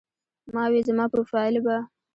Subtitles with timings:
[0.53, 1.77] ما وې زما پروفائيل به